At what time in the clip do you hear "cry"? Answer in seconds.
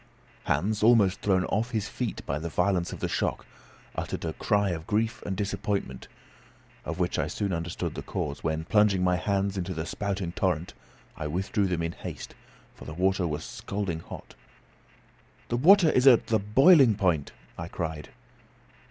4.33-4.71